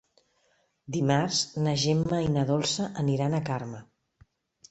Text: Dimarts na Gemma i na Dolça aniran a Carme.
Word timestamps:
Dimarts 0.95 1.41
na 1.67 1.75
Gemma 1.83 2.21
i 2.27 2.31
na 2.37 2.45
Dolça 2.53 2.87
aniran 3.05 3.35
a 3.35 3.43
Carme. 3.51 3.83